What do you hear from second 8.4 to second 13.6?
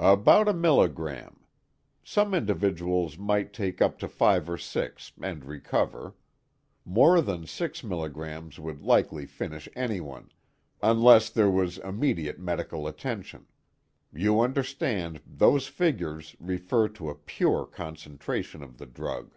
would likely finish anyone, unless there was immediate medical attention